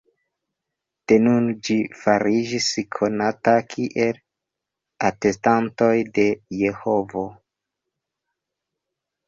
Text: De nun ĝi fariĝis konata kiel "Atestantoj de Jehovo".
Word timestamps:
De 1.11 1.17
nun 1.25 1.49
ĝi 1.67 1.75
fariĝis 2.05 2.69
konata 2.97 3.53
kiel 3.75 4.19
"Atestantoj 5.13 5.93
de 6.19 6.27
Jehovo". 6.65 7.29